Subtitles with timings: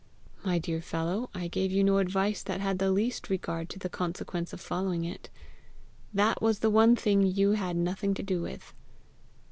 [0.43, 3.87] "My dear fellow, I gave you no advice that had the least regard to the
[3.87, 5.29] consequence of following it!
[6.11, 8.73] That was the one thing you had nothing to do with."